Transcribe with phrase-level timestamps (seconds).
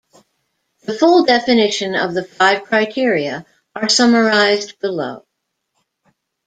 [0.81, 5.27] The full definition of the five criteria are summarised below.